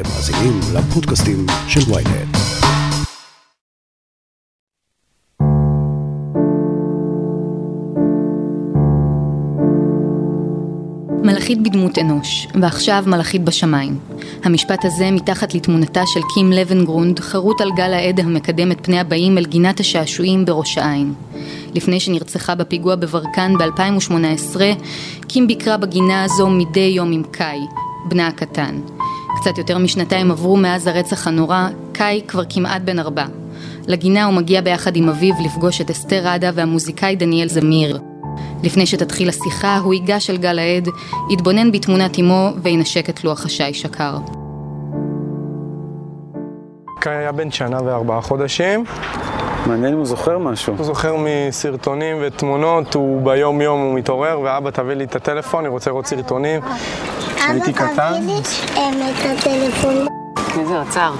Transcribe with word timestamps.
אתם 0.00 0.08
מאזינים 0.08 0.60
לפודקאסטים 0.74 1.46
של 1.68 1.92
ויינט. 1.92 2.36
מלאכית 11.24 11.62
בדמות 11.62 11.98
אנוש, 11.98 12.46
ועכשיו 12.60 13.04
מלאכית 13.06 13.44
בשמיים. 13.44 13.98
המשפט 14.44 14.84
הזה 14.84 15.10
מתחת 15.10 15.54
לתמונתה 15.54 16.02
של 16.06 16.20
קים 16.34 16.52
לבנגרונד 16.52 17.20
חרוט 17.20 17.60
על 17.60 17.70
גל 17.76 17.94
העד 17.94 18.20
המקדם 18.20 18.72
את 18.72 18.78
פני 18.82 19.00
הבאים 19.00 19.38
אל 19.38 19.44
גינת 19.44 19.80
השעשועים 19.80 20.44
בראש 20.44 20.78
העין. 20.78 21.14
לפני 21.74 22.00
שנרצחה 22.00 22.54
בפיגוע 22.54 22.96
בברקן 22.96 23.52
ב-2018, 23.58 24.60
קים 25.28 25.46
ביקרה 25.46 25.76
בגינה 25.76 26.24
הזו 26.24 26.50
מדי 26.50 26.92
יום 26.96 27.12
עם 27.12 27.22
קאי, 27.30 27.60
בנה 28.08 28.26
הקטן. 28.26 28.80
קצת 29.40 29.58
יותר 29.58 29.78
משנתיים 29.78 30.30
עברו 30.30 30.56
מאז 30.56 30.86
הרצח 30.86 31.26
הנורא, 31.26 31.68
קאי 31.92 32.20
כבר 32.28 32.42
כמעט 32.48 32.82
בן 32.82 32.98
ארבע. 32.98 33.24
לגינה 33.86 34.24
הוא 34.24 34.34
מגיע 34.34 34.60
ביחד 34.60 34.96
עם 34.96 35.08
אביו 35.08 35.34
לפגוש 35.44 35.80
את 35.80 35.90
אסתר 35.90 36.26
ראדה 36.26 36.50
והמוזיקאי 36.54 37.16
דניאל 37.16 37.48
זמיר. 37.48 37.98
לפני 38.62 38.86
שתתחיל 38.86 39.28
השיחה, 39.28 39.78
הוא 39.78 39.94
ייגש 39.94 40.30
אל 40.30 40.36
גל 40.36 40.58
העד, 40.58 40.88
יתבונן 41.30 41.72
בתמונת 41.72 42.18
אמו 42.18 42.50
וינשק 42.62 43.10
את 43.10 43.24
לוח 43.24 43.46
השיש 43.46 43.84
הקר. 43.84 44.16
קאי 47.00 47.16
היה 47.16 47.32
בן 47.32 47.50
שנה 47.50 47.82
וארבעה 47.84 48.20
חודשים. 48.20 48.84
מעניין 49.66 49.92
אם 49.92 49.98
הוא 49.98 50.06
זוכר 50.06 50.38
משהו. 50.38 50.74
הוא 50.76 50.86
זוכר 50.86 51.16
מסרטונים 51.18 52.16
ותמונות, 52.20 52.94
הוא 52.94 53.22
ביום 53.22 53.60
יום 53.60 53.80
הוא 53.80 53.94
מתעורר, 53.94 54.40
ואבא 54.40 54.70
תביא 54.70 54.94
לי 54.94 55.04
את 55.04 55.16
הטלפון, 55.16 55.64
אני 55.64 55.68
רוצה 55.68 55.90
לראות 55.90 56.06
סרטונים. 56.06 56.60
כשהייתי 57.36 57.72
קטן. 57.72 57.88
אבא 57.88 58.18
תביא 58.20 58.34
לי 58.76 59.10
את 59.10 59.38
הטלפון. 59.38 60.06
איזה 60.60 60.80
אוצר. 60.80 61.12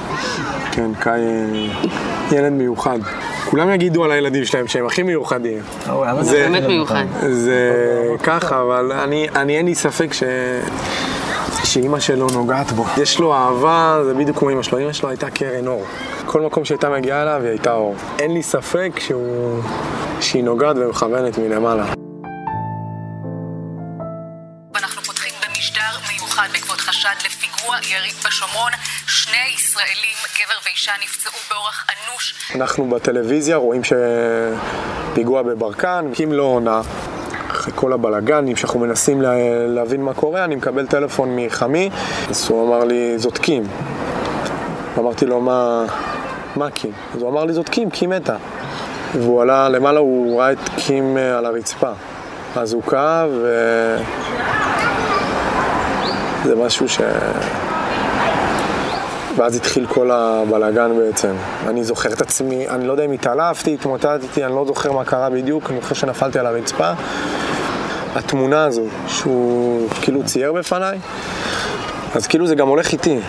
כן, 0.73 0.91
קאי 1.01 1.21
אה, 1.21 2.37
ילד 2.37 2.53
מיוחד. 2.53 2.99
כולם 3.51 3.71
יגידו 3.71 4.05
על 4.05 4.11
הילדים 4.13 4.45
שלהם 4.45 4.69
שהם 4.69 4.87
הכי 4.87 5.03
מיוחדים. 5.03 5.59
זה 6.21 6.37
באמת 6.37 6.63
מיוחד. 6.63 7.05
זה 7.31 7.73
ככה, 8.23 8.61
אבל 8.63 8.93
אני, 8.93 9.29
אני 9.37 9.57
אין 9.57 9.67
לי 9.67 9.75
ספק 9.75 10.13
ש... 10.13 10.23
שאימא 11.65 12.01
שלו 12.01 12.27
נוגעת 12.27 12.73
בו. 12.73 12.85
יש 13.03 13.19
לו 13.19 13.35
אהבה, 13.35 14.01
זה 14.05 14.15
בדיוק 14.15 14.39
כמו 14.39 14.49
אימא 14.49 14.63
שלו. 14.63 14.79
אימא 14.79 14.93
שלו 14.93 15.09
הייתה 15.09 15.31
קרן 15.31 15.67
אור. 15.67 15.85
כל 16.27 16.41
מקום 16.41 16.65
שהייתה 16.65 16.91
מגיעה 16.91 17.23
אליו 17.23 17.41
היא 17.43 17.51
הייתה 17.51 17.73
אור. 17.73 17.95
אין 18.19 18.35
לי 18.35 18.43
ספק 18.43 18.91
שהוא... 18.99 19.63
שהיא 20.21 20.45
נוגעת 20.45 20.77
ומכוונת 20.77 21.39
מלמעלה. 21.39 21.85
חשד 26.91 27.27
לפיגוע 27.27 27.77
ירי 27.91 28.13
בשומרון. 28.27 28.73
שני 29.07 29.55
ישראלים, 29.55 30.17
גבר 30.39 30.55
ואישה, 30.65 30.93
נפצעו 31.03 31.33
באורח 31.51 31.87
אנוש. 31.91 32.35
אנחנו 32.55 32.91
בטלוויזיה 32.91 33.57
רואים 33.57 33.83
שפיגוע 33.85 35.43
בברקן, 35.43 36.11
קים 36.15 36.33
לא 36.33 36.43
עונה. 36.43 36.81
אחרי 37.61 37.73
כל 37.77 37.93
הבלאגנים 37.93 38.57
שאנחנו 38.57 38.81
מנסים 38.81 39.23
לה, 39.23 39.33
להבין 39.67 40.03
מה 40.03 40.15
קורה, 40.15 40.45
אני 40.45 40.57
מקבל 40.57 40.87
טלפון 40.87 41.37
מחמי, 41.37 41.91
אז 42.29 42.49
הוא 42.49 42.69
אמר 42.69 42.85
לי, 42.85 43.19
זאת 43.19 43.39
קים. 43.39 43.63
אמרתי 44.99 45.27
לו, 45.27 45.41
מה, 45.41 45.85
מה 46.57 46.71
קים? 46.71 46.93
אז 47.15 47.23
הוא 47.23 47.31
אמר 47.31 47.45
לי, 47.45 47.53
זאת 47.53 47.69
קים, 47.69 47.91
קים 47.91 48.11
מתה. 48.11 48.37
והוא 49.15 49.43
עלה 49.43 49.69
למעלה, 49.69 50.01
הוא 50.01 50.41
ראה 50.41 50.53
את 50.53 50.59
קים 50.77 51.19
אה, 51.19 51.39
על 51.39 51.47
הרצפה. 51.47 51.91
אז 52.57 52.73
הוא 52.73 52.83
כאב, 52.83 53.31
ו... 53.43 53.97
זה 56.45 56.57
משהו 56.57 56.89
ש... 56.89 57.01
ואז 59.41 59.57
התחיל 59.57 59.87
כל 59.87 60.11
הבלאגן 60.11 60.97
בעצם. 60.97 61.35
אני 61.67 61.85
זוכר 61.85 62.13
את 62.13 62.21
עצמי, 62.21 62.69
אני 62.69 62.87
לא 62.87 62.93
יודע 62.93 63.05
אם 63.05 63.13
התעלפתי, 63.13 63.75
התמוטטתי, 63.75 64.45
אני 64.45 64.55
לא 64.55 64.65
זוכר 64.67 64.93
מה 64.93 65.05
קרה 65.05 65.31
בדיוק, 65.31 65.71
אני 65.71 65.81
חושב 65.81 65.95
שנפלתי 65.95 66.39
על 66.39 66.47
הרצפה. 66.47 66.93
התמונה 68.15 68.65
הזו, 68.65 68.85
שהוא 69.09 69.89
כאילו 70.03 70.25
צייר 70.25 70.53
בפניי, 70.53 70.99
אז 72.15 72.27
כאילו 72.27 72.47
זה 72.47 72.55
גם 72.55 72.69
הולך 72.69 72.93
איתי. 72.93 73.21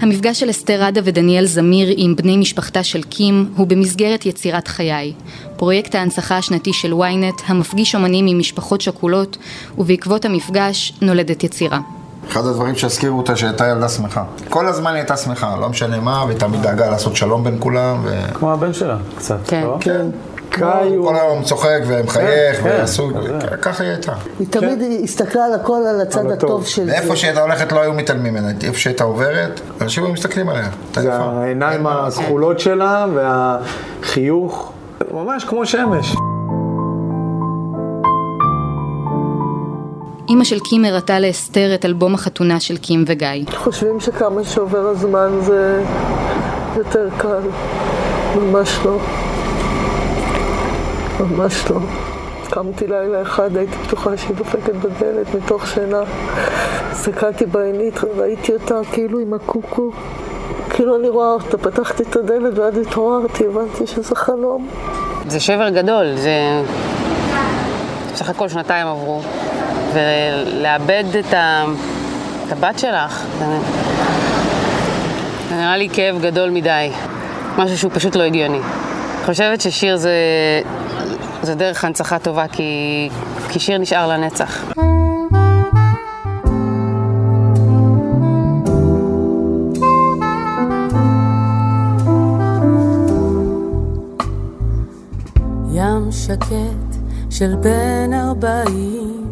המפגש 0.00 0.40
של 0.40 0.50
אסתר 0.50 0.82
ראדה 0.82 1.00
ודניאל 1.04 1.46
זמיר 1.46 1.94
עם 1.96 2.16
בני 2.16 2.36
משפחתה 2.36 2.84
של 2.84 3.02
קים 3.02 3.52
הוא 3.56 3.66
במסגרת 3.66 4.26
יצירת 4.26 4.68
חיי, 4.68 5.12
פרויקט 5.56 5.94
ההנצחה 5.94 6.36
השנתי 6.36 6.72
של 6.72 6.92
ynet 6.92 7.42
המפגיש 7.46 7.94
אומנים 7.94 8.26
עם 8.26 8.38
משפחות 8.38 8.80
שכולות 8.80 9.36
ובעקבות 9.78 10.24
המפגש 10.24 10.92
נולדת 11.02 11.44
יצירה. 11.44 11.78
אחד 12.28 12.46
הדברים 12.46 12.76
שהזכירו 12.76 13.18
אותה 13.18 13.36
שהייתה 13.36 13.66
ילדה 13.66 13.88
שמחה. 13.88 14.24
כל 14.48 14.66
הזמן 14.66 14.90
היא 14.90 14.96
הייתה 14.96 15.16
שמחה, 15.16 15.56
לא 15.60 15.68
משנה 15.68 16.00
מה, 16.00 16.24
ותמיד 16.28 16.62
דאגה 16.62 16.90
לעשות 16.90 17.16
שלום 17.16 17.44
בין 17.44 17.56
כולם. 17.60 18.00
ו... 18.02 18.20
כמו 18.34 18.52
הבן 18.52 18.72
שלה, 18.72 18.96
קצת, 19.18 19.38
כן. 19.48 19.62
לא? 19.62 19.76
כן. 19.80 20.06
קאי 20.58 20.94
הוא... 20.94 21.08
כל 21.08 21.16
היום 21.16 21.42
צוחק 21.42 21.80
ומחייך, 21.86 22.62
כן, 22.62 22.68
ועשו, 22.68 23.10
כן. 23.40 23.56
ככה 23.62 23.82
היא 23.84 23.92
הייתה. 23.92 24.12
היא 24.38 24.46
תמיד 24.50 24.82
הסתכלה 25.04 25.44
על 25.44 25.54
הכל 25.54 25.80
על 25.88 26.00
הצד 26.00 26.30
הטוב. 26.30 26.66
של 26.66 26.84
זה. 26.84 26.92
ואיפה 26.92 27.16
שהייתה 27.16 27.42
הולכת 27.42 27.72
לא 27.72 27.80
היו 27.80 27.92
מתעלמים 27.92 28.34
ממנה, 28.34 28.48
איפה 28.64 28.78
שהייתה 28.78 29.04
עוברת, 29.04 29.60
אנשים 29.80 30.04
היו 30.04 30.12
מסתכלים 30.12 30.48
עליה. 30.48 30.68
זה. 30.94 31.14
העיניים 31.14 31.86
הכחולות 31.86 32.60
שלה 32.60 33.06
והחיוך, 33.14 34.72
ממש 35.12 35.44
כמו 35.44 35.66
שמש. 35.66 36.16
אימא 40.28 40.44
של 40.44 40.60
קים 40.60 40.84
הראתה 40.84 41.20
לאסתר 41.20 41.74
את 41.74 41.84
אלבום 41.84 42.14
החתונה 42.14 42.60
של 42.60 42.76
קים 42.76 43.04
וגיא. 43.06 43.28
חושבים 43.54 44.00
שכמה 44.00 44.44
שעובר 44.44 44.86
הזמן 44.86 45.30
זה 45.40 45.82
יותר 46.76 47.08
קל. 47.18 47.40
ממש 48.36 48.78
לא. 48.84 48.98
ממש 51.20 51.70
לא. 51.70 51.78
קמתי 52.50 52.86
לילה 52.86 53.22
אחד, 53.22 53.56
הייתי 53.56 53.76
בטוחה 53.86 54.16
שהיא 54.16 54.36
דופקת 54.36 54.74
בדלת 54.74 55.34
מתוך 55.34 55.66
שינה. 55.66 56.00
הסתכלתי 56.90 57.46
בעינית, 57.46 58.00
ראיתי 58.16 58.52
אותה 58.52 58.74
כאילו 58.92 59.18
עם 59.18 59.34
הקוקו. 59.34 59.90
כאילו 60.70 60.96
אני 60.96 61.08
רואה 61.08 61.32
אותה, 61.32 61.58
פתחתי 61.58 62.02
את 62.02 62.16
הדלת 62.16 62.58
ואז 62.58 62.78
התעוררתי, 62.78 63.46
הבנתי 63.46 63.86
שזה 63.86 64.14
חלום. 64.14 64.68
זה 65.28 65.40
שבר 65.40 65.68
גדול, 65.68 66.16
זה... 66.16 66.62
בסך 68.12 68.28
הכל 68.28 68.48
שנתיים 68.48 68.86
עברו. 68.86 69.20
ולאבד 69.92 71.04
את, 71.18 71.34
ה... 71.34 71.64
את 72.46 72.52
הבת 72.52 72.78
שלך, 72.78 73.24
זה... 73.38 73.44
זה 75.48 75.54
נראה 75.54 75.76
לי 75.76 75.88
כאב 75.92 76.22
גדול 76.22 76.50
מדי. 76.50 76.90
משהו 77.58 77.78
שהוא 77.78 77.90
פשוט 77.94 78.16
לא 78.16 78.22
הגיוני. 78.22 78.60
חושבת 79.26 79.60
ששיר 79.60 79.96
זה, 79.96 80.10
זה 81.46 81.54
דרך 81.54 81.84
הנצחה 81.84 82.18
טובה, 82.18 82.48
כי, 82.48 83.08
כי 83.48 83.58
שיר 83.58 83.78
נשאר 83.78 84.08
לנצח. 84.08 84.64
ים 95.72 96.12
שקט 96.12 96.96
של 97.30 97.54
בן 97.54 98.12
ארבעים, 98.12 99.26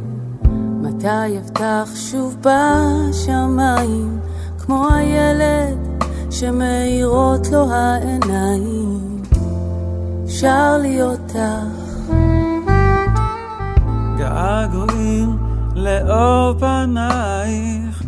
מתי 0.83 1.29
יפתח 1.29 1.89
שוב 1.95 2.37
בשמיים, 2.41 4.21
כמו 4.59 4.89
הילד 4.95 6.03
שמאירות 6.31 7.47
לו 7.53 7.71
העיניים, 7.71 9.23
שר 10.29 10.79
לי 10.83 11.03
אותך. 11.03 11.74
געגועים 14.67 15.39
לאור 15.75 16.55
פנייך, 16.59 18.03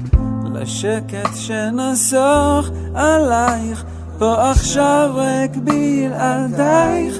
לשקט 0.55 1.35
שנסוך 1.35 2.69
עלייך, 2.94 3.85
פה 4.19 4.50
עכשיו 4.50 5.11
ריק 5.14 5.50
בלעדייך, 5.56 7.19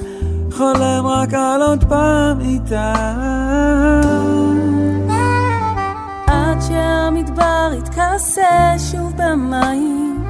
חולם 0.51 1.05
רק 1.05 1.33
על 1.33 1.61
עוד 1.61 1.83
פעם 1.83 2.39
איתך. 2.41 2.71
עד 6.27 6.61
שהמדבר 6.67 7.71
יתכסה 7.77 8.75
שוב 8.91 9.13
במים, 9.17 10.23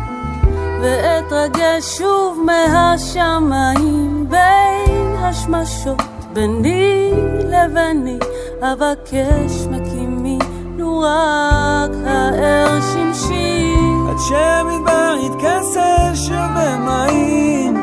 ואתרגש 0.81 1.97
שוב 1.97 2.45
מהשמיים 2.45 4.29
בין 4.29 5.15
השמשות 5.19 6.01
ביני 6.33 7.11
לביני, 7.49 8.19
אבקש 8.61 9.67
מקימי 9.71 10.39
לו 10.77 10.99
רק 10.99 11.91
האר 12.05 12.79
שמשי. 12.81 13.73
עד 14.09 14.17
שמדבר 14.19 15.15
יתכסה 15.25 16.15
שוב 16.15 16.47
במים, 16.55 17.77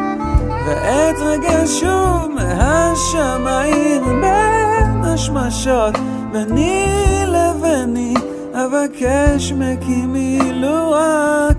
ואתרגש 0.67 1.81
שוב 1.81 2.29
מהשמיים 2.35 4.05
בין 4.21 5.05
השמשות 5.05 5.94
ביני 6.32 6.87
לביני 7.27 8.15
אבקש 8.53 9.53
מקימי 9.53 10.38
לו 10.53 10.91
רק 10.91 11.56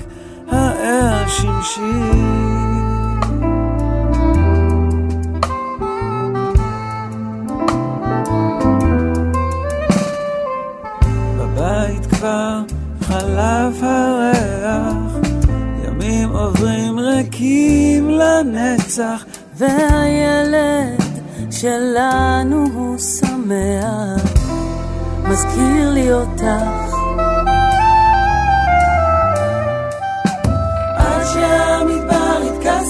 האר 0.52 1.28
שמשי. 1.28 2.75
כבר 12.26 12.62
חלף 13.02 13.84
הריח, 13.84 15.28
ימים 15.88 16.30
עוברים 16.30 17.00
ריקים 17.00 18.10
לנצח, 18.10 19.26
והילד 19.58 21.02
שלנו 21.52 22.66
הוא 22.74 22.98
שמח, 22.98 24.24
מזכיר 25.24 25.90
לי 25.94 26.14
אותך. 26.14 26.96
עד 30.96 31.24
שהמדבר 31.34 32.42
יתכסה 32.44 32.85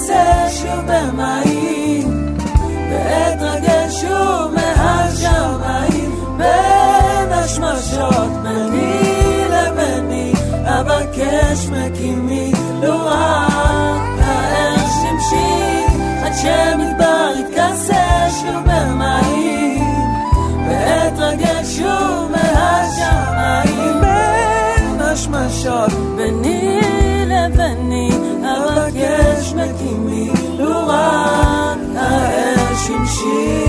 השמשות 25.86 26.16
ביני 26.16 26.80
לביני, 27.26 28.10
אבקש 28.42 29.52
מקימי 29.52 30.30
לו 30.58 30.86
רק 30.86 31.78
האר 31.96 32.74
שמשי. 32.86 33.66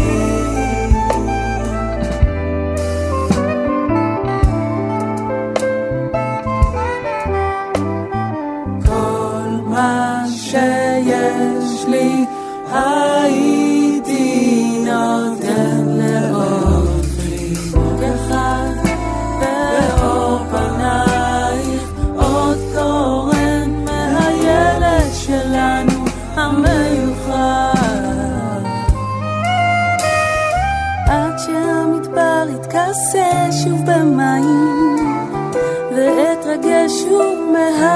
כל 8.85 9.49
מה 9.65 10.23
שיש 10.27 11.85
לי 11.87 12.25
הייתי 12.71 13.56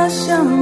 מהשמיים 0.03 0.60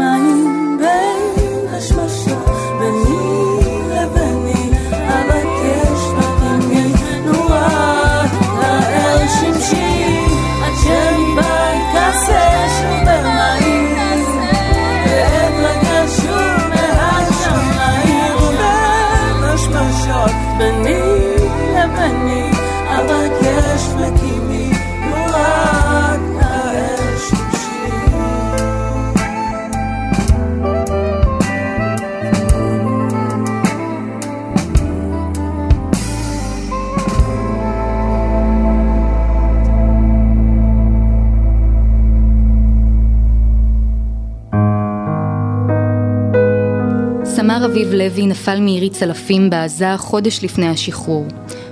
לוי 48.00 48.28
נפל 48.28 48.60
מירי 48.60 48.90
צלפים 48.90 49.50
בעזה 49.50 49.98
חודש 49.98 50.44
לפני 50.44 50.70
השחרור. 50.70 51.28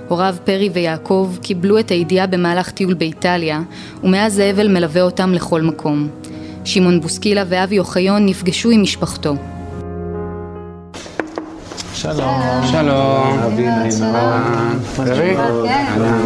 הוריו 0.08 0.36
פרי 0.44 0.70
ויעקב 0.72 1.30
קיבלו 1.42 1.78
את 1.78 1.90
הידיעה 1.90 2.26
במהלך 2.26 2.70
טיול 2.70 2.94
באיטליה, 2.94 3.60
ומאז 4.04 4.38
האבל 4.38 4.68
מלווה 4.68 5.02
אותם 5.02 5.32
לכל 5.32 5.62
מקום. 5.62 6.08
שמעון 6.64 7.00
בוסקילה 7.00 7.42
ואבי 7.48 7.78
אוחיון 7.78 8.26
נפגשו 8.26 8.70
עם 8.70 8.82
משפחתו. 8.82 9.34
שלום. 11.94 12.40
שלום. 12.70 13.40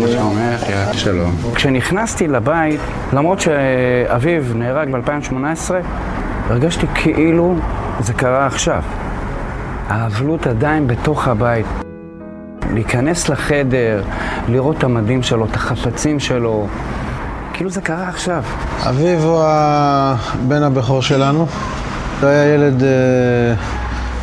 שלומך? 0.06 0.68
יא, 0.68 0.92
שלום. 0.92 1.36
כשנכנסתי 1.54 2.28
לבית, 2.28 2.80
למרות 3.12 3.40
שאביו 3.40 4.42
נהרג 4.54 4.88
ב-2018, 4.90 5.70
הרגשתי 6.48 6.86
כאילו 6.94 7.54
זה 8.00 8.12
קרה 8.12 8.46
עכשיו. 8.46 8.82
האבלות 9.88 10.46
עדיין 10.46 10.86
בתוך 10.86 11.28
הבית. 11.28 11.66
להיכנס 12.72 13.28
לחדר, 13.28 14.02
לראות 14.48 14.78
את 14.78 14.84
המדים 14.84 15.22
שלו, 15.22 15.44
את 15.44 15.54
החפצים 15.56 16.20
שלו, 16.20 16.66
כאילו 17.52 17.70
זה 17.70 17.80
קרה 17.80 18.08
עכשיו. 18.08 18.42
אביב 18.88 19.24
הוא 19.24 19.40
הבן 19.44 20.62
הבכור 20.62 21.02
שלנו. 21.02 21.46
הוא 22.20 22.28
היה 22.28 22.54
ילד 22.54 22.82
אה, 22.82 22.88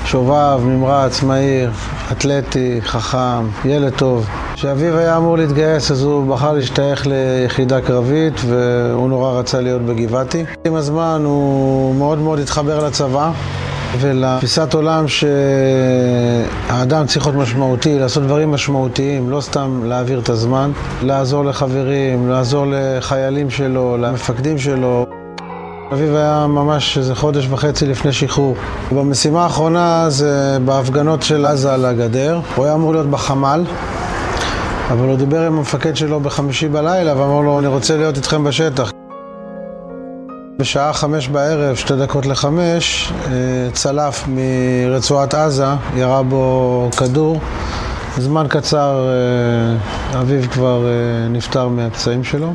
שובב, 0.05 0.59
נמרץ, 0.65 1.23
מהיר, 1.23 1.71
אתלטי, 2.11 2.79
חכם, 2.81 3.47
ילד 3.65 3.93
טוב. 3.93 4.29
כשאביב 4.53 4.95
היה 4.95 5.17
אמור 5.17 5.37
להתגייס 5.37 5.91
אז 5.91 6.03
הוא 6.03 6.33
בחר 6.33 6.53
להשתייך 6.53 7.07
ליחידה 7.07 7.81
קרבית 7.81 8.33
והוא 8.47 9.09
נורא 9.09 9.39
רצה 9.39 9.61
להיות 9.61 9.81
בגבעתי. 9.81 10.45
עם 10.65 10.75
הזמן 10.75 11.21
הוא 11.25 11.95
מאוד 11.95 12.19
מאוד 12.19 12.39
התחבר 12.39 12.87
לצבא 12.87 13.31
ולתפיסת 13.97 14.73
עולם 14.73 15.05
שהאדם 15.07 17.05
צריך 17.05 17.27
להיות 17.27 17.37
משמעותי, 17.37 17.99
לעשות 17.99 18.23
דברים 18.23 18.51
משמעותיים, 18.51 19.29
לא 19.29 19.41
סתם 19.41 19.81
להעביר 19.83 20.19
את 20.19 20.29
הזמן, 20.29 20.71
לעזור 21.01 21.45
לחברים, 21.45 22.29
לעזור 22.29 22.65
לחיילים 22.69 23.49
שלו, 23.49 23.97
למפקדים 23.97 24.57
שלו. 24.57 25.05
אביב 25.93 26.15
היה 26.15 26.45
ממש 26.47 26.97
איזה 26.97 27.15
חודש 27.15 27.47
וחצי 27.49 27.85
לפני 27.85 28.13
שחרור. 28.13 28.55
במשימה 28.91 29.43
האחרונה 29.43 30.05
זה 30.09 30.57
בהפגנות 30.65 31.23
של 31.23 31.45
עזה 31.45 31.73
על 31.73 31.85
הגדר. 31.85 32.39
הוא 32.55 32.65
היה 32.65 32.73
אמור 32.73 32.91
להיות 32.91 33.07
בחמ"ל, 33.07 33.63
אבל 34.91 35.07
הוא 35.07 35.17
דיבר 35.17 35.41
עם 35.41 35.57
המפקד 35.57 35.95
שלו 35.95 36.19
בחמישי 36.19 36.67
בלילה 36.67 37.17
ואמר 37.17 37.41
לו, 37.41 37.59
אני 37.59 37.67
רוצה 37.67 37.97
להיות 37.97 38.17
איתכם 38.17 38.43
בשטח. 38.43 38.98
בשעה 40.59 40.93
חמש 40.93 41.27
בערב, 41.27 41.75
שתי 41.75 41.95
דקות 41.95 42.25
לחמש, 42.25 43.13
אה, 43.31 43.33
צלף 43.73 44.23
מרצועת 44.27 45.33
עזה, 45.33 45.65
ירה 45.95 46.23
בו 46.23 46.89
כדור. 46.97 47.39
זמן 48.17 48.45
קצר 48.49 49.09
אה, 49.09 50.19
אביו 50.19 50.49
כבר 50.51 50.85
אה, 50.85 51.27
נפטר 51.29 51.67
מהפצעים 51.67 52.23
שלו. 52.23 52.53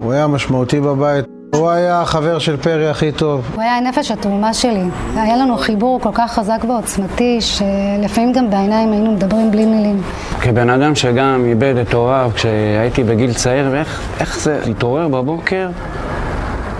הוא 0.00 0.12
היה 0.12 0.26
משמעותי 0.26 0.80
בבית. 0.80 1.24
הוא 1.54 1.70
היה 1.70 2.00
החבר 2.00 2.38
של 2.38 2.56
פרי 2.56 2.88
הכי 2.88 3.12
טוב. 3.12 3.50
הוא 3.54 3.62
היה 3.62 3.80
נפש 3.80 4.10
התרומה 4.10 4.54
שלי. 4.54 4.84
היה 5.16 5.36
לנו 5.36 5.58
חיבור 5.58 6.00
כל 6.00 6.12
כך 6.14 6.32
חזק 6.32 6.64
ועוצמתי, 6.68 7.38
שלפעמים 7.40 8.32
גם 8.32 8.50
בעיניים 8.50 8.92
היינו 8.92 9.12
מדברים 9.12 9.50
בלי 9.50 9.66
מילים. 9.66 10.02
כבן 10.40 10.70
אדם 10.70 10.94
שגם 10.94 11.44
איבד 11.46 11.76
את 11.76 11.94
הוריו 11.94 12.30
כשהייתי 12.34 13.04
בגיל 13.04 13.34
צעיר, 13.34 13.68
ואיך 13.72 14.00
איך 14.20 14.40
זה 14.40 14.60
להתעורר 14.66 15.08
בבוקר 15.08 15.68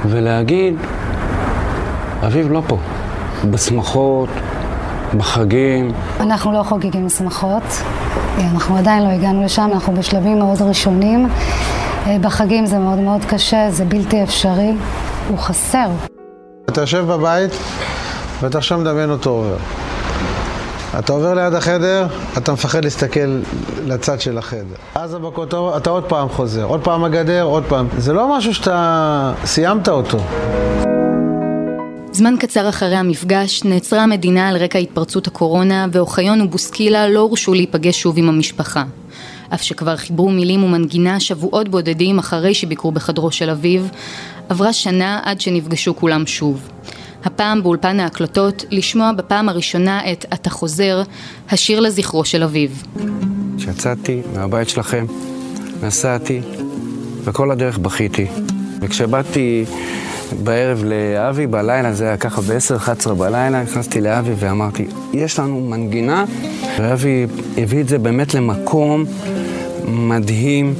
ולהגיד, 0.06 0.74
אביב 2.26 2.52
לא 2.52 2.62
פה. 2.66 2.78
בשמחות, 3.50 4.28
בחגים. 5.16 5.92
אנחנו 6.20 6.52
לא 6.52 6.62
חוגגים 6.62 7.08
שמחות, 7.08 7.62
אנחנו 8.38 8.76
עדיין 8.76 9.02
לא 9.02 9.08
הגענו 9.08 9.44
לשם, 9.44 9.70
אנחנו 9.72 9.92
בשלבים 9.92 10.38
מאוד 10.38 10.62
ראשונים. 10.62 11.28
בחגים 12.20 12.66
זה 12.66 12.78
מאוד 12.78 12.98
מאוד 12.98 13.24
קשה, 13.24 13.70
זה 13.70 13.84
בלתי 13.84 14.22
אפשרי, 14.22 14.72
הוא 15.28 15.38
חסר. 15.38 15.86
אתה 16.68 16.80
יושב 16.80 17.04
בבית 17.08 17.50
ואתה 18.40 18.58
עכשיו 18.58 18.78
מדמיין 18.78 19.10
אותו 19.10 19.30
עובר. 19.30 19.56
אתה 20.98 21.12
עובר 21.12 21.34
ליד 21.34 21.54
החדר, 21.54 22.06
אתה 22.38 22.52
מפחד 22.52 22.84
להסתכל 22.84 23.40
לצד 23.86 24.20
של 24.20 24.38
החדר. 24.38 24.74
אז 24.94 25.14
בכותרות, 25.14 25.76
אתה 25.76 25.90
עוד 25.90 26.04
פעם 26.04 26.28
חוזר, 26.28 26.64
עוד 26.64 26.84
פעם 26.84 27.04
הגדר, 27.04 27.42
עוד 27.42 27.64
פעם. 27.68 27.88
זה 27.98 28.12
לא 28.12 28.36
משהו 28.36 28.54
שאתה 28.54 29.32
סיימת 29.44 29.88
אותו. 29.88 30.18
זמן 32.12 32.34
קצר 32.40 32.68
אחרי 32.68 32.94
המפגש 32.94 33.64
נעצרה 33.64 34.02
המדינה 34.02 34.48
על 34.48 34.56
רקע 34.56 34.78
התפרצות 34.78 35.26
הקורונה 35.26 35.86
ואוחיון 35.92 36.40
ובוסקילה 36.40 37.08
לא 37.08 37.20
הורשו 37.20 37.54
להיפגש 37.54 38.00
שוב 38.00 38.18
עם 38.18 38.28
המשפחה. 38.28 38.84
אף 39.54 39.62
שכבר 39.62 39.96
חיברו 39.96 40.30
מילים 40.30 40.64
ומנגינה 40.64 41.20
שבועות 41.20 41.68
בודדים 41.68 42.18
אחרי 42.18 42.54
שביקרו 42.54 42.92
בחדרו 42.92 43.32
של 43.32 43.50
אביו, 43.50 43.82
עברה 44.48 44.72
שנה 44.72 45.20
עד 45.24 45.40
שנפגשו 45.40 45.96
כולם 45.96 46.26
שוב. 46.26 46.68
הפעם 47.24 47.62
באולפן 47.62 48.00
ההקלטות, 48.00 48.64
לשמוע 48.70 49.12
בפעם 49.12 49.48
הראשונה 49.48 50.12
את 50.12 50.24
"אתה 50.34 50.50
חוזר", 50.50 51.02
השיר 51.50 51.80
לזכרו 51.80 52.24
של 52.24 52.42
אביו. 52.42 52.68
כשיצאתי 53.56 54.20
מהבית 54.34 54.68
שלכם, 54.68 55.06
נסעתי, 55.82 56.40
וכל 57.24 57.50
הדרך 57.50 57.78
בכיתי. 57.78 58.26
וכשבאתי 58.80 59.64
בערב 60.42 60.84
לאבי, 60.84 61.46
בלילה, 61.46 61.92
זה 61.92 62.04
היה 62.04 62.16
ככה 62.16 62.40
ב-10-11 62.40 63.14
בלילה, 63.14 63.62
נכנסתי 63.62 64.00
לאבי 64.00 64.32
ואמרתי, 64.36 64.86
יש 65.12 65.38
לנו 65.38 65.60
מנגינה, 65.60 66.24
ואבי 66.78 67.26
הביא 67.56 67.80
את 67.80 67.88
זה 67.88 67.98
באמת 67.98 68.34
למקום 68.34 69.04
מדהים, 69.84 70.74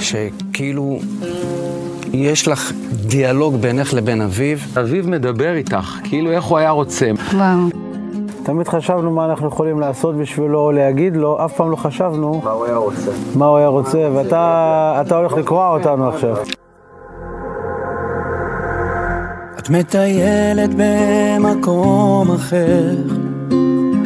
שכאילו 0.00 1.00
יש 2.14 2.48
לך 2.48 2.72
דיאלוג 3.06 3.56
בינך 3.56 3.94
לבין 3.94 4.22
אביו. 4.22 4.58
אביו 4.80 5.04
מדבר 5.06 5.54
איתך, 5.54 5.98
כאילו 6.04 6.30
איך 6.30 6.44
הוא 6.44 6.58
היה 6.58 6.70
רוצה. 6.70 7.10
וואו. 7.32 7.58
תמיד 8.42 8.68
חשבנו 8.68 9.10
מה 9.10 9.24
אנחנו 9.24 9.48
יכולים 9.48 9.80
לעשות 9.80 10.16
בשבילו 10.16 10.58
או 10.60 10.72
להגיד 10.72 11.16
לו, 11.16 11.44
אף 11.44 11.52
פעם 11.56 11.70
לא 11.70 11.76
חשבנו 11.76 12.40
מה 12.44 12.50
הוא 12.50 12.64
היה 12.66 12.76
רוצה. 12.76 13.10
מה 13.34 13.46
הוא 13.46 13.56
היה 13.56 13.68
רוצה, 13.68 14.08
ואתה 14.14 15.02
אתה 15.06 15.16
הולך 15.16 15.32
לקרוע 15.32 15.68
אותנו 15.68 16.08
עכשיו. 16.08 16.36
את 19.58 19.70
מטיילת 19.70 20.70
במקום 20.76 22.30
אחר, 22.30 22.96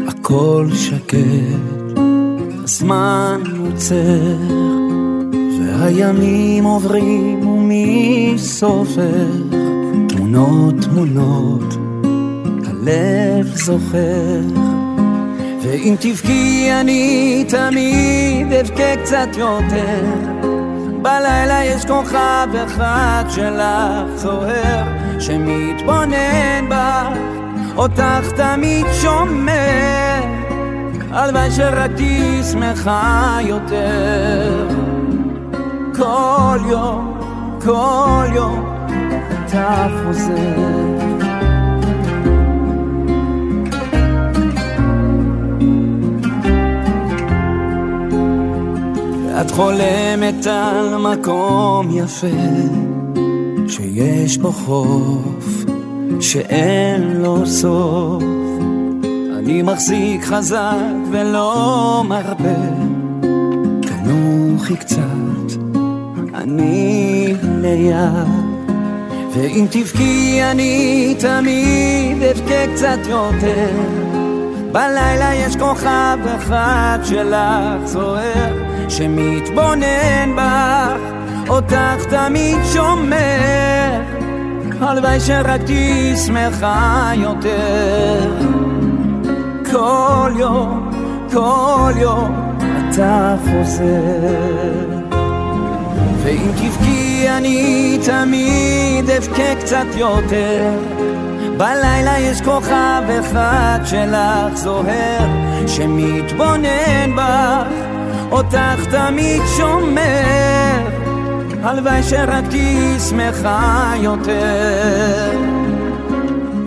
הכל 0.09 0.67
שקט, 0.75 1.99
הזמן 2.65 3.41
עוצר, 3.67 4.37
והימים 5.61 6.65
עוברים 6.65 7.58
ומי 7.69 8.35
סופר, 8.37 9.27
תמונות 10.09 10.75
תמונות, 10.83 11.75
הלב 12.67 13.47
זוכר. 13.55 14.41
ואם 15.63 15.95
תבכי 16.01 16.69
אני 16.81 17.45
תמיד 17.49 18.53
אבכה 18.53 18.97
קצת 19.03 19.29
יותר. 19.37 20.05
בלילה 21.03 21.65
יש 21.65 21.85
כוכב 21.85 22.49
אחד 22.67 23.25
שלך 23.29 24.17
זוהר 24.17 24.85
שמתבונן 25.21 26.69
בך, 26.69 27.19
אותך 27.77 28.33
תמיד 28.37 28.87
שומר. 29.03 30.23
הלוואי 31.11 31.51
שרק 31.51 31.91
תהיי 31.97 32.43
שמחה 32.43 33.39
יותר. 33.43 34.69
כל 35.97 36.59
יום, 36.71 37.08
כל 37.65 38.25
יום 38.35 38.65
אתה 39.47 39.89
חוזר. 40.05 40.99
את 49.41 49.51
חולמת 49.51 50.47
על 50.47 50.97
מקום 50.97 51.89
יפה 51.91 52.27
שיש 53.69 54.39
בו 54.39 54.53
חוף 54.53 55.65
שאין 56.21 57.21
לו 57.23 57.47
סוף. 57.47 58.23
אני 59.39 59.63
מחזיק 59.63 60.25
חזק 60.25 60.75
ולא 61.13 62.05
מרבה 62.09 62.59
תנוחי 63.81 64.77
קצת 64.77 65.59
אני 66.35 67.18
ליד 67.63 68.29
ואם 69.35 69.67
תבכי 69.71 70.41
אני 70.43 71.15
תמיד 71.19 72.23
אבכה 72.23 72.75
קצת 72.75 72.99
יותר 73.09 73.71
בלילה 74.73 75.35
יש 75.35 75.57
כוכב 75.57 76.19
אחד 76.37 76.99
שלך 77.05 77.85
זוהר 77.85 78.69
שמתבונן 78.89 80.37
בך, 80.37 81.01
אותך 81.49 82.05
תמיד 82.11 82.59
שומר, 82.73 84.01
הלוואי 84.81 85.21
שרק 85.21 85.63
תהיי 85.63 86.17
שמחה 86.17 87.11
יותר. 87.15 88.31
כל 89.71 90.33
יום, 90.39 90.91
כל 91.33 91.93
יום 91.97 92.59
אתה 92.91 93.37
חוזר. 93.45 94.98
ואם 96.29 96.51
תבכי 96.53 97.27
אני 97.29 97.99
תמיד 98.05 99.11
אבכה 99.11 99.55
קצת 99.61 99.87
יותר. 99.97 100.71
בלילה 101.57 102.19
יש 102.19 102.41
כוכב 102.41 103.03
אחד 103.21 103.79
שלך 103.85 104.55
זוהר, 104.55 105.29
שמתבונן 105.67 107.17
בך. 107.17 107.67
אותך 108.31 108.87
תמיד 108.91 109.43
שומר, 109.57 110.89
הלוואי 111.63 112.03
שרק 112.03 112.45
תהיי 112.51 113.01
שמחה 113.01 113.93
יותר. 113.97 115.31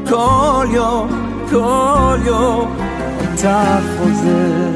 כל 0.09 0.65
יום, 0.73 1.07
כל 1.49 2.17
יום, 2.25 2.77
אתה 3.33 3.79
חוזר. 3.97 4.70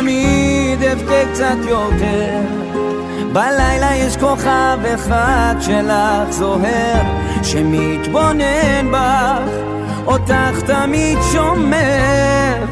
תמיד 0.00 0.82
אבכה 0.82 1.30
קצת 1.32 1.56
יותר. 1.68 2.40
בלילה 3.32 3.96
יש 3.96 4.16
כוכב 4.16 4.78
אחד 4.94 5.54
שלך 5.60 6.30
זוהר 6.30 7.02
שמתבונן 7.42 8.90
בך 8.92 9.52
אותך 10.06 10.60
תמיד 10.66 11.18
שומר. 11.32 12.64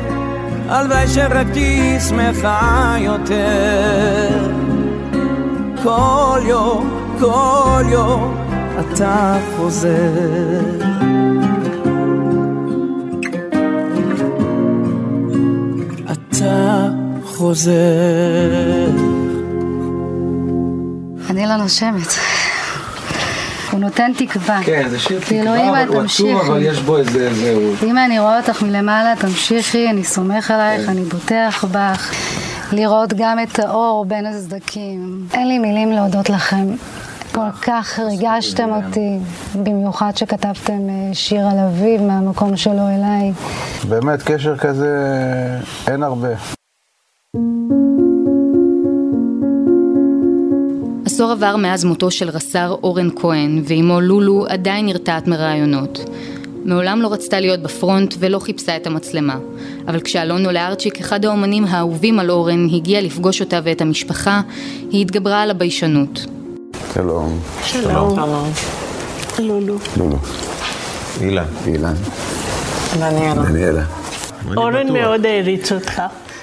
הלוואי 0.68 1.08
שרק 1.08 1.46
תהיי 1.52 2.00
שמחה 2.00 2.94
יותר. 2.98 4.50
כל 5.82 6.40
יום, 6.46 6.90
כל 7.20 7.82
יום 7.88 8.36
אתה 8.80 9.38
חוזר 9.56 10.57
חוזר. 17.38 17.72
אני 21.30 21.46
לא 21.46 21.56
נושמת. 21.56 22.08
הוא 23.70 23.80
נותן 23.80 24.12
תקווה. 24.16 24.60
כן, 24.64 24.88
זה 24.88 24.98
שיר 24.98 25.20
תקווה, 25.20 25.70
אבל 25.70 25.88
הוא 25.88 26.02
עצוב. 26.02 26.40
אבל 26.40 26.62
יש 26.62 26.78
בו 26.78 26.98
איזה... 26.98 27.34
זהו. 27.34 27.90
אמא, 27.90 28.04
אני 28.04 28.18
רואה 28.18 28.40
אותך 28.40 28.62
מלמעלה, 28.62 29.14
תמשיכי, 29.18 29.90
אני 29.90 30.04
סומך 30.04 30.50
עלייך, 30.50 30.82
כן. 30.82 30.88
אני 30.88 31.04
בוטח 31.04 31.64
בך. 31.72 32.14
לראות 32.72 33.12
גם 33.16 33.38
את 33.42 33.58
האור 33.58 34.04
בין 34.04 34.26
הסדקים. 34.26 35.26
אין 35.34 35.48
לי 35.48 35.58
מילים 35.58 35.92
להודות 35.92 36.30
לכם. 36.30 36.66
כל 37.32 37.50
כך 37.62 37.98
ריגשתם 37.98 38.68
אותי, 38.70 39.18
במיוחד 39.54 40.16
שכתבתם 40.16 40.88
אה, 40.88 41.14
שיר 41.14 41.46
על 41.46 41.58
אביב 41.58 42.02
מהמקום 42.02 42.56
שלו 42.56 42.88
אליי. 42.88 43.32
באמת, 43.88 44.22
קשר 44.22 44.56
כזה 44.56 44.88
אין 45.86 46.02
הרבה. 46.02 46.57
עשור 51.18 51.32
עבר 51.32 51.56
מאז 51.56 51.84
מותו 51.84 52.10
של 52.10 52.28
רס"ר 52.28 52.76
אורן 52.82 53.08
כהן, 53.16 53.62
ואימו 53.64 54.00
לולו 54.00 54.46
עדיין 54.48 54.86
נרתעת 54.86 55.28
מראיונות. 55.28 56.04
מעולם 56.64 57.02
לא 57.02 57.12
רצתה 57.12 57.40
להיות 57.40 57.60
בפרונט 57.62 58.14
ולא 58.18 58.38
חיפשה 58.38 58.76
את 58.76 58.86
המצלמה. 58.86 59.36
אבל 59.88 60.00
כשאלון 60.00 60.46
לארצ'יק, 60.46 61.00
אחד 61.00 61.24
האומנים 61.24 61.64
האהובים 61.64 62.18
על 62.18 62.30
אורן, 62.30 62.66
הגיע 62.74 63.00
לפגוש 63.00 63.40
אותה 63.40 63.60
ואת 63.64 63.80
המשפחה, 63.80 64.40
היא 64.90 65.02
התגברה 65.02 65.42
על 65.42 65.50
הביישנות. 65.50 66.26
שלום. 66.94 67.40
שלום. 67.62 68.18
לולו. 69.38 69.76
לולו. 69.96 70.16
אילן. 71.20 71.44
אילן. 71.66 71.94
דניאלה. 72.98 73.42
דניאלה. 73.42 73.82
אורן 74.56 74.92
מאוד 74.92 75.26
העריץ 75.26 75.72
אותך. 75.72 76.02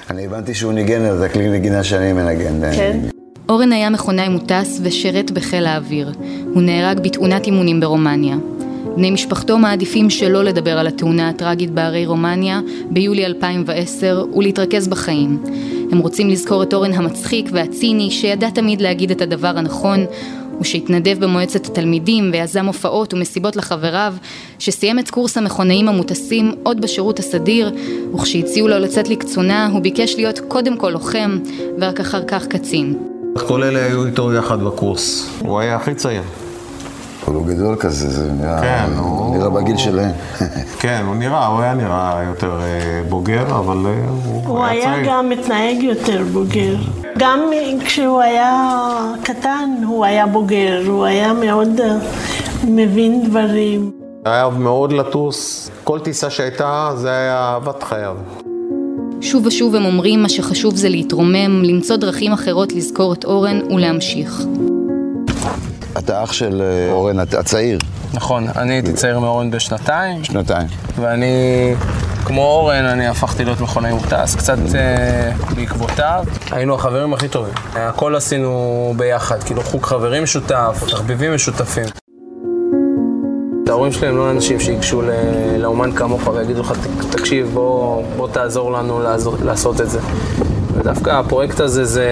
אני 0.10 0.25
הבנתי 0.25 0.53
שהוא 0.53 0.74
ניגן 0.74 1.01
על 1.01 1.17
זה 1.17 1.29
כלי 1.29 1.50
נגינה 1.50 1.84
שאני 1.84 2.13
מנגן. 2.13 2.75
כן. 2.75 3.15
אורן 3.50 3.72
היה 3.72 3.90
מכונאי 3.90 4.30
מוטס 4.30 4.80
ושירת 4.84 5.32
בחיל 5.32 5.66
האוויר. 5.66 6.12
הוא 6.54 6.62
נהרג 6.62 7.00
בתאונת 7.00 7.46
אימונים 7.46 7.80
ברומניה. 7.80 8.38
בני 8.96 9.12
משפחתו 9.12 9.58
מעדיפים 9.58 10.10
שלא 10.10 10.44
לדבר 10.44 10.80
על 10.80 10.88
התאונה 10.88 11.30
הטראגית 11.30 11.72
בערי 11.72 12.06
רומניה 12.06 12.60
ביולי 12.90 13.25
2010 13.25 14.25
ולהתרכז 14.36 14.88
בחיים. 14.88 15.44
הם 15.92 15.98
רוצים 16.00 16.30
לזכור 16.30 16.64
את 16.64 16.74
אורן 16.74 16.94
המצחיק 16.94 17.50
והציני 17.52 18.12
שידע 18.12 18.50
תמיד 18.50 18.82
להגיד 18.82 19.12
את 19.12 19.22
הדבר 19.22 19.58
הנכון 19.58 20.06
ושהתנדב 20.62 21.18
במועצת 21.20 21.66
התלמידים 21.66 22.30
ויזם 22.34 22.66
הופעות 22.66 23.14
ומסיבות 23.14 23.56
לחבריו, 23.56 24.16
שסיים 24.60 25.00
את 25.00 25.10
קורס 25.10 25.38
המכונאים 25.38 25.88
המוטסים 25.88 26.52
עוד 26.64 26.82
בשירות 26.82 27.20
הסדיר, 27.20 27.72
וכשהציעו 28.16 28.68
לו 28.68 28.80
לצאת 28.80 29.10
לקצונה 29.10 29.68
הוא 29.68 29.82
ביקש 29.82 30.16
להיות 30.16 30.40
קודם 30.40 30.78
כל 30.78 30.90
לוחם 30.90 31.40
ורק 31.80 32.00
אחר 32.00 32.24
כך 32.24 32.48
קצין. 32.48 33.15
כל 33.44 33.63
אלה 33.63 33.86
היו 33.86 34.06
איתו 34.06 34.34
יחד 34.34 34.62
בקורס. 34.63 35.30
הוא 35.39 35.60
היה 35.60 35.75
הכי 35.75 35.96
צעיר. 35.96 36.22
אבל 37.27 37.36
הוא 37.36 37.46
גדול 37.48 37.75
כזה, 37.75 38.10
זה 38.10 38.32
נראה, 38.32 38.62
כן, 38.62 38.86
הוא- 38.98 39.38
נראה 39.38 39.50
בגיל 39.50 39.77
שלהם. 39.77 40.12
כן, 40.82 41.04
הוא 41.08 41.15
נראה, 41.15 41.48
הוא 41.48 41.62
היה 41.62 41.74
נראה 41.74 42.24
יותר 42.27 42.51
אה, 42.62 42.65
בוגר, 43.10 43.44
אבל 43.60 43.77
אה, 43.86 44.04
הוא 44.25 44.44
הוא 44.48 44.63
היה 44.63 44.72
היה 44.72 44.84
צעיר. 44.96 45.08
גם 45.10 45.30
מתנהג 45.30 45.84
יותר 45.84 46.24
בוגר. 46.34 46.75
גם 47.18 47.39
כשהוא 47.86 48.22
היה 48.22 48.70
קטן 49.24 49.70
הוא 49.88 50.06
היה 50.06 50.25
בוגר, 50.27 50.82
הוא 50.88 51.06
היה 51.06 51.34
מאוד 51.34 51.80
אה, 51.80 51.96
מבין 52.63 53.30
דברים. 53.30 53.92
היה 54.25 54.50
מאוד 54.50 54.92
לטוס. 54.92 55.72
כל 55.84 56.00
טיסה 56.00 56.30
שהייתה, 56.30 56.89
זה 56.96 57.10
היה 57.12 57.38
אהבת 57.38 57.84
חייו. 57.84 58.15
שוב 59.25 59.46
ושוב 59.46 59.75
הם 59.75 59.86
אומרים 59.86 60.22
מה 60.22 60.29
שחשוב 60.29 60.75
זה 60.75 60.89
להתרומם, 60.89 61.63
למצוא 61.63 61.96
דרכים 61.98 62.32
אחרות 62.34 62.74
לזכור 62.74 63.13
את 63.13 63.25
אורן 63.25 63.60
ולהמשיך. 63.72 64.41
אתה 65.98 66.24
אח 66.24 66.34
של 66.34 66.62
אה, 66.62 66.91
אורן 66.91 67.20
הצ- 67.20 67.38
הצעיר, 67.39 67.77
נכון, 68.13 68.48
אני 68.55 68.74
הייתי 68.74 68.94
צעיר 68.94 69.20
מאורן 69.20 69.51
בשנתיים, 69.51 70.24
שנתיים. 70.24 70.67
ואני, 70.96 71.25
כמו 72.25 72.41
אורן, 72.41 72.86
אני 72.86 73.08
הפכתי 73.08 73.46
להיות 73.46 73.62
מכונאי 73.62 73.91
מוטס, 73.94 74.36
קצת 74.36 74.58
אה, 74.75 75.32
בעקבותיו. 75.55 76.25
היינו 76.51 76.75
החברים 76.75 77.13
הכי 77.13 77.27
טובים. 77.27 77.53
הכל 77.74 78.15
עשינו 78.15 78.53
ביחד, 78.98 79.44
כאילו 79.44 79.63
חוג 79.63 79.84
חברים 79.84 80.24
משותף, 80.24 80.84
תחביבים 80.89 81.36
משותפים. 81.36 81.86
ההורים 83.75 83.91
שלי 83.91 84.08
הם 84.08 84.17
לא 84.17 84.32
אנשים 84.32 84.60
שיגשו 84.60 85.01
לאומן 85.58 85.91
כמוך 85.91 86.27
ויגידו 86.27 86.62
לך, 86.62 86.72
"ת- 86.72 87.15
תקשיב, 87.15 87.50
בוא, 87.53 88.03
בוא 88.17 88.27
תעזור 88.27 88.72
לנו 88.72 89.00
לעזור, 89.03 89.36
לעשות 89.44 89.82
את 89.82 89.89
זה. 89.89 90.00
ודווקא 90.74 91.10
הפרויקט 91.10 91.60
הזה, 91.60 91.86
זה, 91.86 92.08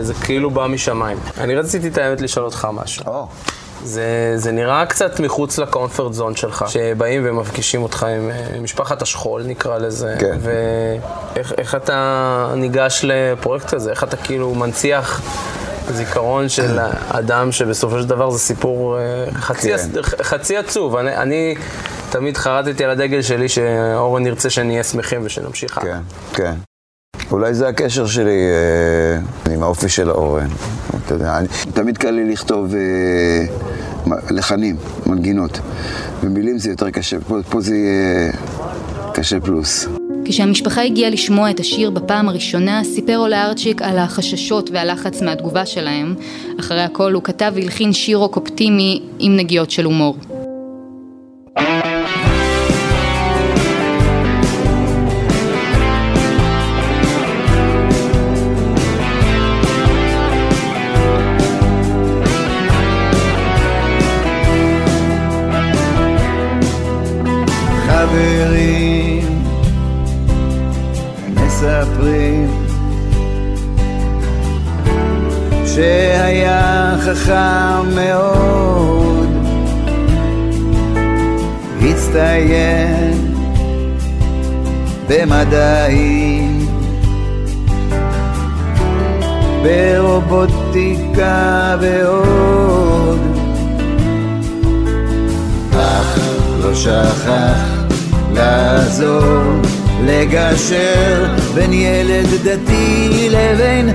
זה 0.00 0.14
כאילו 0.14 0.50
בא 0.50 0.66
משמיים. 0.66 1.18
אני 1.38 1.54
רציתי 1.54 1.88
את 1.88 1.98
האמת 1.98 2.20
לשאול 2.20 2.44
אותך 2.46 2.68
משהו. 2.72 3.04
זה, 3.84 4.04
זה 4.36 4.52
נראה 4.52 4.86
קצת 4.86 5.20
מחוץ 5.20 5.58
לקומפורט 5.58 6.12
זון 6.12 6.36
שלך, 6.36 6.64
שבאים 6.68 7.22
ומפגישים 7.24 7.82
אותך 7.82 8.02
עם 8.02 8.30
אה, 8.30 8.60
משפחת 8.60 9.02
השכול, 9.02 9.42
נקרא 9.46 9.78
לזה. 9.78 10.14
כן. 10.18 10.38
ואיך 10.40 11.52
איך 11.58 11.74
אתה 11.74 11.96
ניגש 12.56 13.00
לפרויקט 13.04 13.72
הזה? 13.72 13.90
איך 13.90 14.04
אתה 14.04 14.16
כאילו 14.16 14.54
מנציח 14.54 15.20
זיכרון 15.92 16.48
של 16.48 16.78
אדם 17.08 17.52
שבסופו 17.52 18.00
של 18.00 18.06
דבר 18.06 18.30
זה 18.30 18.38
סיפור 18.38 18.98
אה, 18.98 19.02
חצי, 19.32 19.72
כן. 19.76 20.02
חצי 20.02 20.56
עצוב. 20.56 20.96
אני, 20.96 21.16
אני 21.16 21.54
תמיד 22.10 22.36
חרטתי 22.36 22.84
על 22.84 22.90
הדגל 22.90 23.22
שלי 23.22 23.48
שאורן 23.48 24.26
ירצה 24.26 24.50
שנהיה 24.50 24.82
שמחים 24.84 25.20
ושנמשיך 25.24 25.78
הלאה. 25.78 25.98
כן, 26.32 26.42
כן. 26.42 26.54
אולי 27.30 27.54
זה 27.54 27.68
הקשר 27.68 28.06
שלי 28.06 28.40
אה, 29.46 29.52
עם 29.54 29.62
האופי 29.62 29.88
של 29.88 30.10
אורן. 30.10 30.48
אתה 31.04 31.14
יודע, 31.14 31.38
אני, 31.38 31.48
תמיד 31.74 31.98
קל 31.98 32.10
לי 32.10 32.32
לכתוב 32.32 32.74
אה, 32.74 33.44
לחנים, 34.30 34.76
מנגינות. 35.06 35.60
ומילים 36.20 36.58
זה 36.58 36.70
יותר 36.70 36.90
קשה, 36.90 37.16
פה, 37.28 37.36
פה 37.50 37.60
זה 37.60 37.74
יהיה 37.76 38.32
קשה 39.14 39.40
פלוס. 39.40 39.86
כשהמשפחה 40.28 40.82
הגיעה 40.82 41.10
לשמוע 41.10 41.50
את 41.50 41.60
השיר 41.60 41.90
בפעם 41.90 42.28
הראשונה, 42.28 42.84
סיפר 42.84 43.18
אולה 43.18 43.46
ארצ'יק 43.46 43.82
על 43.82 43.98
החששות 43.98 44.70
והלחץ 44.72 45.22
מהתגובה 45.22 45.66
שלהם. 45.66 46.14
אחרי 46.60 46.82
הכל 46.82 47.12
הוא 47.12 47.22
כתב 47.22 47.52
והלחין 47.54 47.92
שיר 47.92 48.16
רוק 48.16 48.36
אופטימי 48.36 49.00
עם 49.18 49.36
נגיעות 49.36 49.70
של 49.70 49.84
הומור. 49.84 50.16
חכם 77.16 77.94
מאוד. 77.94 79.26
הצטיין 81.82 83.34
במדעים 85.08 86.66
ברובוטיקה 89.96 91.36
ועוד. 91.80 93.20
אך 95.72 96.18
לא 96.60 96.74
שכח 96.74 97.76
לעזור, 98.34 99.60
לגשר 100.06 101.34
בין 101.54 101.72
ילד 101.72 102.26
דתי 102.44 103.28
לבין 103.30 103.90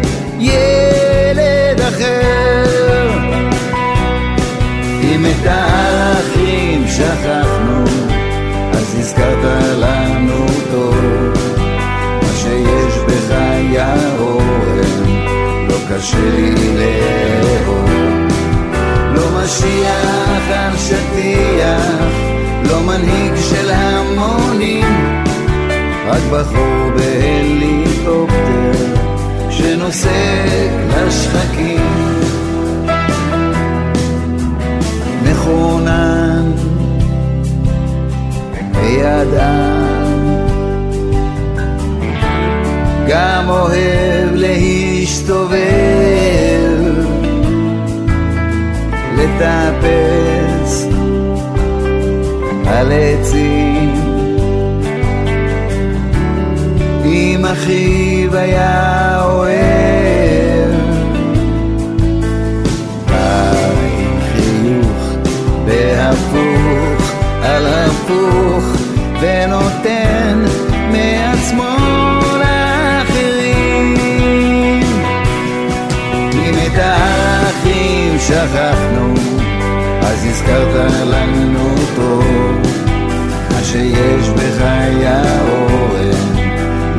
את 5.42 5.46
הערכים 5.48 6.88
שכחנו, 6.88 7.84
אז 8.74 8.96
הזכרת 9.00 9.44
לנו 9.78 10.46
טוב, 10.72 10.96
מה 12.22 12.34
שיש 12.36 12.98
בך 13.08 13.36
יא 13.72 13.84
אורן, 14.20 15.10
לא 15.70 15.76
קשה 15.90 16.30
לי 16.36 16.56
לאהוב. 16.78 17.90
לא 19.16 19.44
משיח 19.44 20.50
על 20.50 20.78
שטיח, 20.78 22.12
לא 22.64 22.80
מנהיג 22.82 23.34
של 23.50 23.72
המונים, 23.72 25.24
רק 26.08 26.22
בחור 26.32 26.92
בהליקופטר 26.96 28.72
שנוסק 29.50 30.72
לשחקים. 30.90 32.21
מחונן 35.42 36.52
וידען, 38.74 40.12
גם 43.08 43.50
אוהב 43.50 44.30
להסתובב 44.34 45.62
לטפס 49.18 50.88
על 52.68 52.92
עצים. 52.92 53.94
אם 57.06 57.46
אחיו 57.46 58.36
היה 58.36 59.21
בהפוך 66.32 67.12
על 67.44 67.66
הפוך, 67.68 68.64
ונותן 69.22 70.46
מעצמו 70.92 71.76
לאחרים. 72.40 73.96
אם 76.34 76.54
את 76.68 76.78
הערכים 76.78 78.20
שכחנו, 78.20 79.14
אז 80.02 80.26
הזכרת 80.26 80.92
לנו 81.06 81.76
טוב, 81.96 82.26
מה 83.52 83.64
שיש 83.64 84.30
בך 84.30 84.62
יא 85.02 85.10
אורן, 85.50 86.36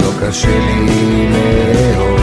לא 0.00 0.10
קשה 0.20 0.58
לי 0.58 1.28
לאהוב. 1.30 2.20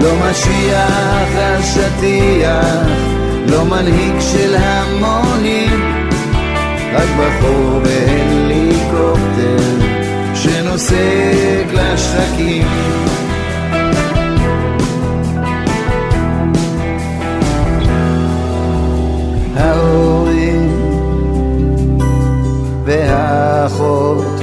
לא 0.00 0.12
משיח 0.30 1.36
על 1.38 1.62
שטיח, 1.62 3.15
לא 3.48 3.64
מנהיג 3.64 4.20
של 4.20 4.56
המונים, 4.58 5.70
רק 6.94 7.08
בחור 7.18 7.80
בהליקופטר 7.80 9.56
שנוסק 10.34 11.66
לשחקים. 11.72 12.66
ההורים 19.56 20.70
והאחות 22.84 24.40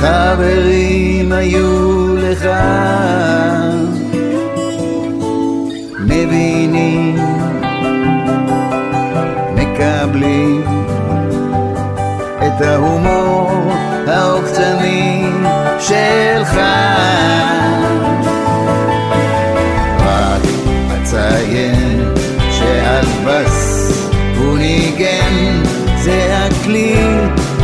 חברים 0.00 1.32
היו 1.32 2.16
לך 2.16 2.48
מקבלים 9.74 10.64
את 12.46 12.60
ההומור 12.60 13.72
העוקצני 14.06 15.26
שלך. 15.78 16.60
רק 19.98 20.42
אציין 20.94 22.14
שעל 22.50 23.04
בס 23.26 23.90
הוא 24.38 24.58
ניגן 24.58 25.62
זה 25.96 26.36
הכלי 26.36 26.96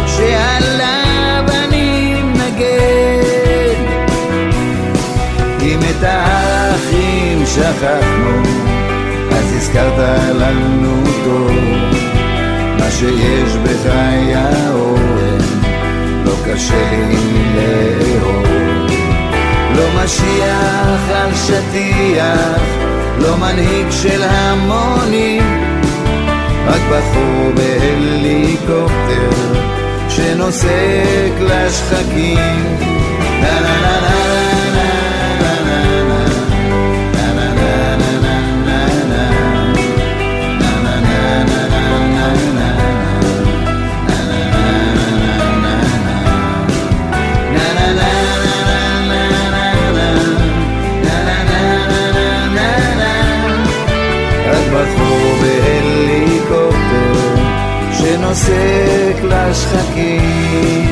שעליו 0.06 1.44
אני 1.64 2.22
מנגן 2.22 3.84
אם 5.60 5.78
את 5.90 6.02
האחים 6.02 7.46
שכחנו 7.46 8.42
אז 9.30 9.56
הזכרת 9.56 9.98
לנו 10.34 11.02
טוב 11.24 11.79
שיש 13.00 13.56
בחיי 13.56 14.34
האורן 14.34 15.38
לא 16.24 16.32
קשה 16.46 17.06
לי 17.08 17.16
לאהוב. 17.54 18.46
לא 19.76 20.04
משיח 20.04 21.10
על 21.14 21.34
שטיח 21.34 22.62
לא 23.18 23.36
מנהיג 23.36 23.90
של 23.90 24.22
המונים 24.22 25.60
רק 26.66 26.80
בחור 26.90 27.52
בהליקופטר 27.54 29.30
שנוסק 30.08 31.32
לשחקים. 31.40 32.76
נה 33.40 33.60
נה 33.60 33.80
נה 33.80 34.00
נה 34.00 34.59
שנוסק 58.20 59.16
לשחקים 59.24 60.90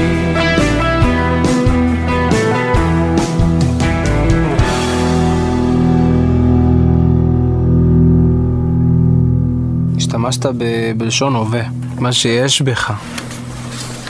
השתמשת 9.97 10.47
ב- 10.47 10.93
בלשון 10.97 11.35
הווה, 11.35 11.63
מה 11.99 12.13
שיש 12.13 12.63
בך. 12.63 12.93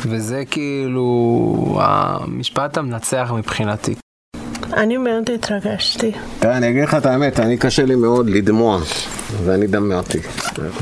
וזה 0.03 0.43
כאילו 0.51 1.79
המשפט 1.83 2.79
המנצח 2.79 3.33
מבחינתי. 3.37 3.95
אני 4.73 4.97
מאוד 4.97 5.31
התרגשתי. 5.35 6.13
תראה, 6.39 6.57
אני 6.57 6.71
אגיד 6.71 6.83
לך 6.83 6.95
את 6.95 7.07
האמת, 7.07 7.41
אני 7.41 7.57
קשה 7.57 7.85
לי 7.85 7.95
מאוד 7.95 8.31
לדמוע, 8.31 8.81
ואני 9.45 9.67
דמעתי. 9.67 10.19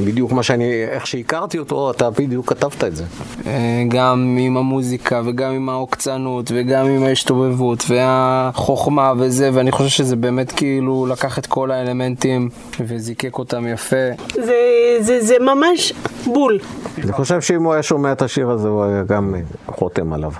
בדיוק 0.04 0.32
מה 0.32 0.42
שאני, 0.42 0.84
איך 0.84 1.06
שהכרתי 1.06 1.58
אותו, 1.58 1.90
אתה 1.90 2.10
בדיוק 2.10 2.48
כתבת 2.48 2.84
את 2.84 2.96
זה. 2.96 3.04
אה, 3.46 3.82
גם 3.88 4.36
עם 4.40 4.56
המוזיקה 4.56 5.22
וגם 5.24 5.52
עם 5.52 5.68
העוקצנות 5.68 6.50
וגם 6.54 6.86
עם 6.86 7.02
ההשתובבות 7.02 7.84
והחוכמה 7.88 9.12
וזה, 9.18 9.50
ואני 9.52 9.72
חושב 9.72 9.88
שזה 9.88 10.16
באמת 10.16 10.52
כאילו 10.52 11.06
לקח 11.06 11.38
את 11.38 11.46
כל 11.46 11.70
האלמנטים 11.70 12.48
וזיקק 12.80 13.38
אותם 13.38 13.66
יפה. 13.66 13.96
זה, 14.34 14.54
זה, 15.00 15.20
זה 15.20 15.34
ממש 15.40 15.92
בול. 16.26 16.58
אני 17.04 17.12
חושב 17.12 17.40
שאם 17.40 17.62
הוא 17.62 17.72
היה 17.72 17.82
שומע 17.82 18.12
את 18.12 18.22
השיר 18.22 18.50
הזה, 18.50 18.68
הוא 18.68 18.84
היה 18.84 19.02
גם 19.02 19.34
חותם 19.66 20.12
עליו. 20.12 20.32